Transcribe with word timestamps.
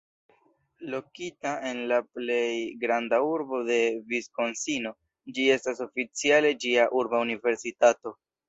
Lokita 0.93 1.51
en 1.71 1.81
la 1.91 1.99
plej 2.15 2.47
granda 2.85 3.19
urbo 3.33 3.61
de 3.69 3.79
Viskonsino, 4.15 4.95
ĝi 5.37 5.47
estas 5.59 5.87
oficiale 5.89 6.57
ĝia 6.65 6.91
"urba 7.03 7.25
universitato". 7.31 8.21